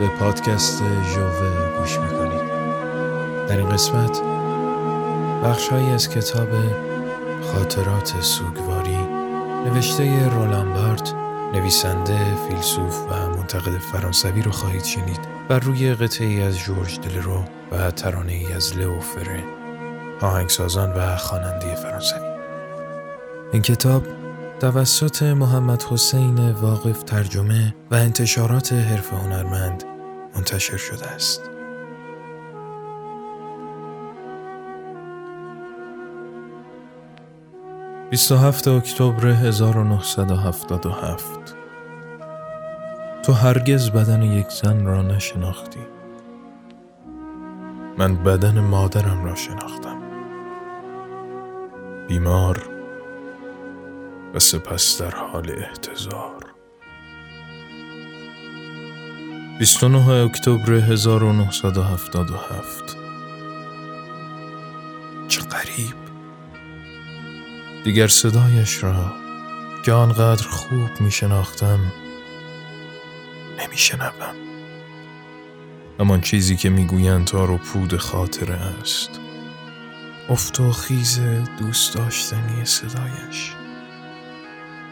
[0.00, 0.82] به پادکست
[1.14, 2.50] ژووه گوش می‌کنید.
[3.48, 4.20] در این قسمت
[5.44, 6.48] بخشهایی از کتاب
[7.52, 8.98] خاطرات سوگواری
[9.64, 11.14] نوشته رولان بارت
[11.54, 12.18] نویسنده،
[12.48, 18.32] فیلسوف و منتقد فرانسوی رو خواهید شنید بر روی قطعی از جورج دلرو و ترانه
[18.32, 19.44] ای از لئو فره
[20.20, 22.20] آهنگسازان و خواننده فرانسوی.
[23.52, 24.02] این کتاب
[24.60, 29.84] توسط محمد حسین واقف ترجمه و انتشارات حرف هنرمند
[30.34, 31.50] منتشر شده است.
[38.32, 41.56] هفت اکتبر 1977
[43.22, 45.80] تو هرگز بدن یک زن را نشناختی.
[47.98, 50.02] من بدن مادرم را شناختم.
[52.08, 52.70] بیمار
[54.34, 56.49] و سپس در حال احتضار.
[59.60, 62.96] 29 اکتبر 1977
[65.28, 65.94] چه قریب
[67.84, 69.12] دیگر صدایش را
[69.84, 71.92] که آنقدر خوب می شناختم
[73.58, 74.34] نمی شنبم
[76.00, 79.10] همان چیزی که می‌گویند تار و پود خاطره است.
[80.28, 81.20] افت و خیز
[81.58, 83.54] دوست داشتنی صدایش.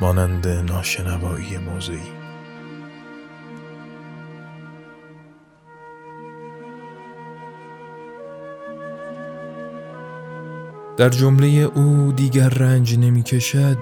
[0.00, 2.23] مانند ناشنوایی موضعی.
[10.96, 13.78] در جمله او دیگر رنج نمی کشد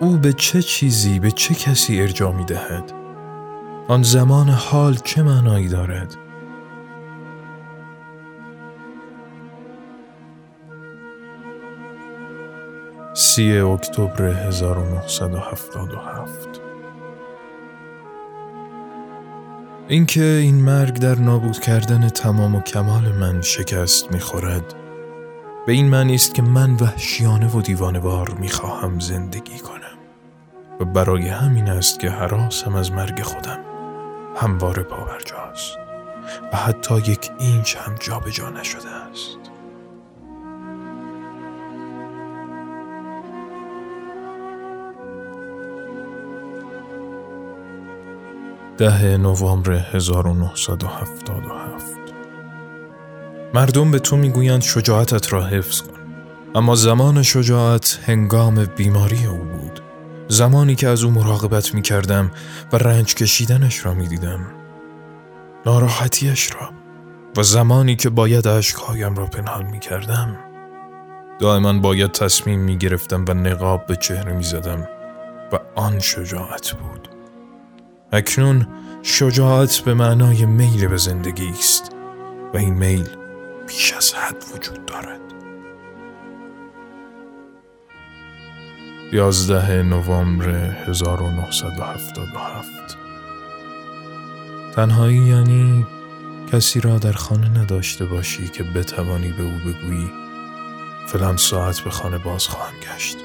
[0.00, 2.92] او به چه چیزی به چه کسی ارجا می دهد
[3.88, 6.16] آن زمان حال چه معنایی دارد؟
[13.14, 16.60] سی اکتبر 1977
[19.88, 24.85] اینکه این مرگ در نابود کردن تمام و کمال من شکست می‌خورد
[25.66, 29.98] به این معنی است که من وحشیانه و دیوانوار می‌خواهم زندگی کنم.
[30.80, 33.58] و برای همین است که حراسم از مرگ خودم.
[34.36, 35.78] همواره پاورجاست
[36.52, 39.38] و حتی یک اینچ هم جابجا نشده است.
[48.78, 52.05] ده نوامبر 1977
[53.56, 55.98] مردم به تو می‌گویند شجاعتت را حفظ کن.
[56.54, 59.80] اما زمان شجاعت هنگام بیماری او بود.
[60.28, 62.30] زمانی که از او مراقبت می کردم
[62.72, 64.40] و رنج کشیدنش را می دیدم
[65.66, 66.70] ناراحتیش را
[67.36, 70.36] و زمانی که باید عشقهایم را پنهان می کردم
[71.38, 74.88] دائما باید تصمیم می گرفتم و نقاب به چهره می زدم
[75.52, 77.08] و آن شجاعت بود.
[78.12, 78.66] اکنون
[79.02, 81.90] شجاعت به معنای میل به زندگی است
[82.54, 83.08] و این میل
[83.66, 85.20] بیش از حد وجود دارد.
[89.12, 92.98] یازده نوامبر 1977
[94.74, 95.86] تنهایی یعنی
[96.52, 100.10] کسی را در خانه نداشته باشی که بتوانی به او بگویی
[101.06, 103.16] فلان ساعت به خانه باز خواهم گشت.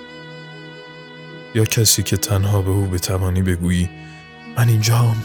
[1.55, 3.89] یا کسی که تنها به او بتوانی بگویی
[4.57, 5.23] من اینجام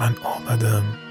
[0.00, 1.03] من آمدم.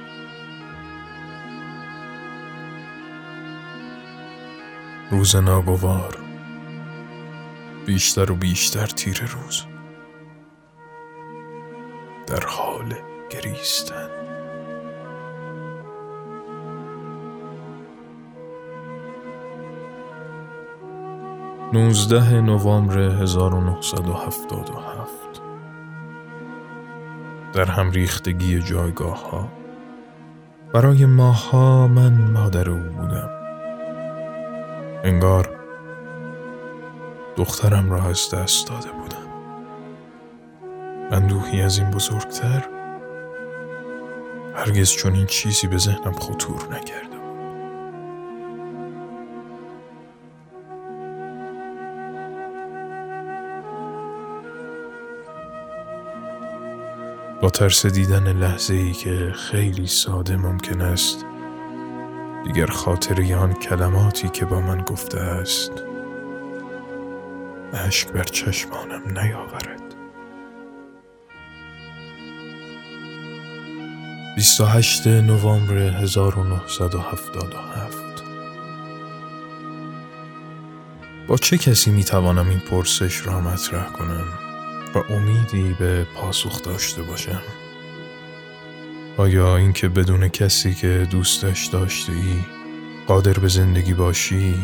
[5.14, 6.18] روز ناگوار.
[7.86, 9.66] بیشتر و بیشتر تیر روز.
[12.28, 12.94] در حال
[13.30, 14.10] گریستن.
[21.74, 25.42] نوزده نوامبر 1977
[27.54, 29.50] در هم ریختگی جایگاه ها
[30.74, 33.43] برای ماها من مادر او بودم.
[35.04, 35.60] انگار
[37.38, 39.34] دخترم را از دست داده بودم.
[41.12, 42.66] اندوهی از این بزرگتر
[44.56, 47.14] هرگز چون این چیزی به ذهنم خطور نکرد
[57.42, 61.26] با ترس دیدن لحظه ای که خیلی ساده ممکن است
[62.44, 65.72] دیگر خاطره آن کلماتی که با من گفته است
[67.74, 69.96] اشک بر چشمانم نیاورد
[74.36, 78.24] 28 نوامبر 1977
[81.28, 84.28] با چه کسی می توانم این پرسش را مطرح کنم؟
[84.96, 87.42] و امیدی به پاسخ داشته باشم
[89.18, 92.40] آیا اینکه بدون کسی که دوستش داشته ای
[93.08, 94.56] قادر به زندگی باشی؟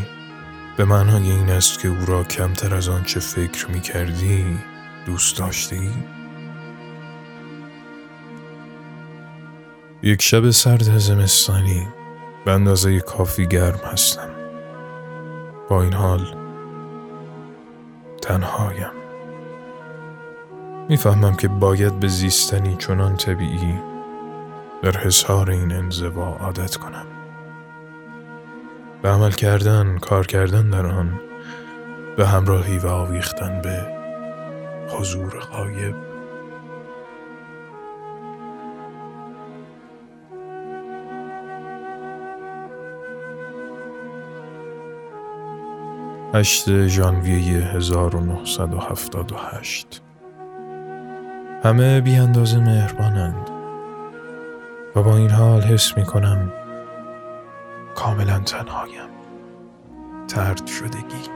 [0.77, 4.45] به معنای این است که او را کمتر از آنچه فکر می کردی
[5.05, 5.89] دوست داشتی؟
[10.03, 11.87] یک شب سرد زمستانی
[12.45, 14.29] به اندازه کافی گرم هستم.
[15.69, 16.35] با این حال
[18.21, 18.91] تنهایم.
[20.89, 23.98] می‌فهمم که باید به زیستنی چنان طبیعی
[24.81, 27.05] در حسار این انزوا عادت کنم.
[29.01, 31.19] به عمل کردن کار کردن در آن
[32.17, 33.87] به همراهی و آویختن به
[34.89, 35.95] حضور غایب.
[46.33, 50.01] هشت ژانویه 1978
[51.63, 53.58] همه بی اندازه مهربانند.
[55.03, 56.53] با این حال حس می کنم
[57.95, 59.09] کاملا تنهایم.
[60.27, 61.29] ترد شدگی.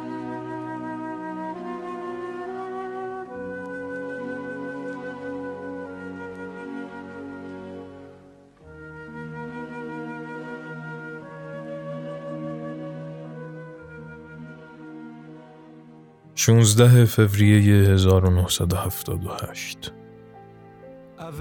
[16.36, 19.94] شونزده فوریه 1978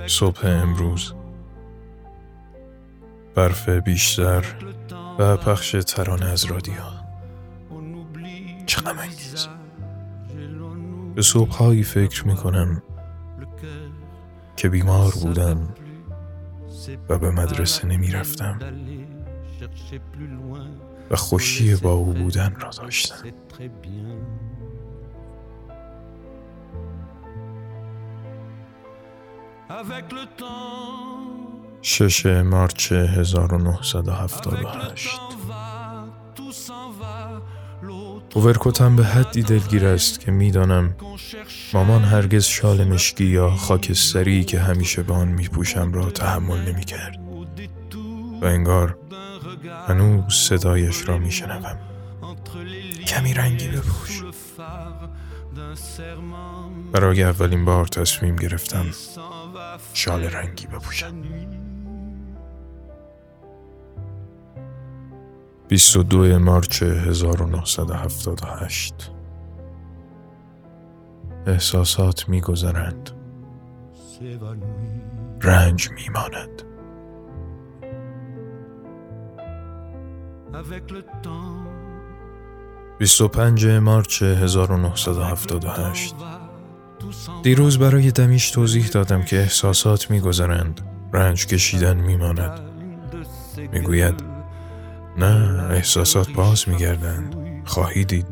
[0.07, 1.15] صبح امروز.
[3.35, 4.45] برف بیشتر
[5.19, 6.75] و پخش ترانه از رادیو
[8.67, 9.49] چه غم انگیز.
[11.15, 12.83] به صبحهایی فکر می کنم
[14.57, 15.75] که بیمار بودم
[17.09, 18.59] و به مدرسه نمی رفتم
[21.11, 23.17] و خوشی با او بودن را داشتم.
[31.83, 35.21] شش مارچ 1978
[38.35, 40.95] اوورکوتم به حدی دلگیر است که می‌دانم
[41.73, 47.19] مامان هرگز شال مشکی یا خاکستری که همیشه به آن میپوشم را تحمل نمی‌کرد.
[48.43, 48.99] و انگار
[49.89, 51.79] هنوز صدایش را میشنوم.
[53.07, 54.23] کمی رنگی بپوش.
[56.93, 58.87] برای اولین بار تصمیم گرفتم
[59.95, 61.15] شال رنگی بپوشم.
[65.73, 69.11] 22 مارچ 1978
[71.47, 73.11] احساسات میگذرند.
[75.43, 76.63] رنج میماند.
[82.99, 86.15] 25 مارچ 1978
[87.43, 90.81] دیروز برای دمیش توضیح دادم که احساسات میگذرند.
[91.13, 92.61] رنج کشیدن میماند.
[93.73, 94.32] می‌گوید
[95.17, 97.37] نه احساسات باز میگردند.
[97.65, 98.27] خواهی دید؟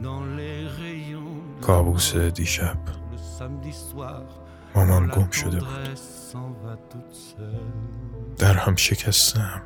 [1.60, 2.76] کابوس دیشب.
[4.74, 5.68] مامان گم شده بود.
[8.38, 9.62] در هم شکستم.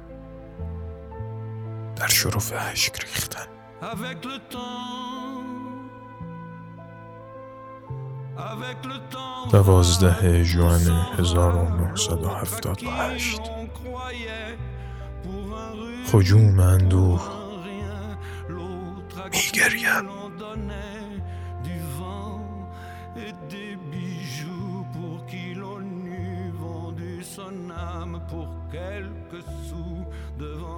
[1.96, 3.46] در شرف عشق ریختن.
[9.52, 13.41] دوازده جوان 1978
[16.12, 17.44] خجوم اندوه.
[19.32, 19.86] میگریم.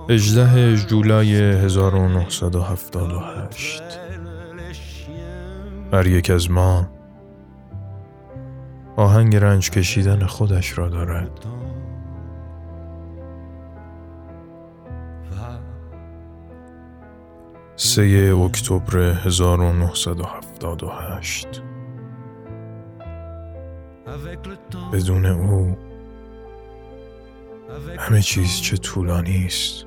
[0.08, 3.82] اجده جولای 1978
[5.92, 6.88] هر یک از ما
[8.96, 11.46] آهنگ رنج کشیدن خودش را دارد.
[17.76, 21.48] سه اکتبر 1978
[24.92, 25.76] بدون او
[27.98, 29.86] همه چیز چه طولانی است.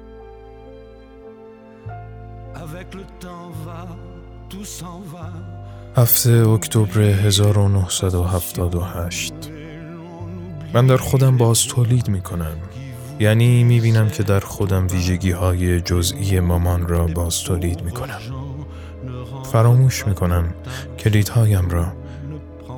[5.96, 9.34] هفته اکتبر 1978
[10.74, 12.58] من در خودم باز تولید می کنم
[13.20, 18.20] یعنی می بینم که در خودم ویژگی های جزئی مامان را باز تولید می کنم
[19.52, 20.54] فراموش می کنم
[21.00, 21.94] کلیدهایم را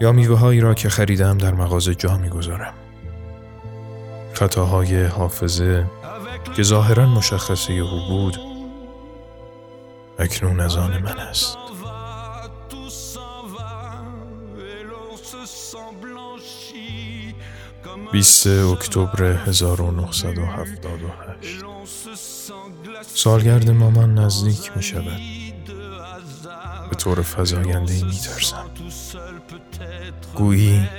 [0.02, 2.74] یا میوه هایی را که خریدم در مغازه جا می گذارم
[4.34, 5.86] خطاهای حافظه
[6.56, 8.38] که ظاهرا مشخصه او بود
[10.20, 11.58] اکنون از آن من است.
[18.12, 20.72] 20 اکتبر 1978
[23.02, 25.22] سالگرد مامان نزدیک می شود.
[26.90, 28.70] به طور فضاینده می ترسم.
[30.36, 30.90] گویی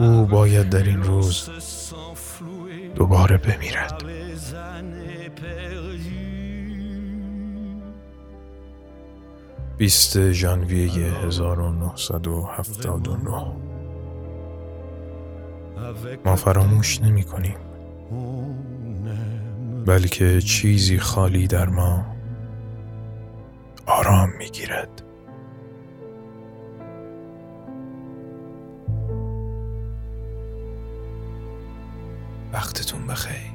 [0.00, 1.50] او باید در این روز
[2.94, 4.02] دوباره بمیرد.
[9.78, 13.63] بیست ژانویه 1979
[16.24, 17.56] ما فراموش نمی کنیم.
[19.86, 22.06] بلکه چیزی خالی در ما
[23.86, 25.02] آرام می گیرد.
[32.52, 33.53] وقتتون بخیر.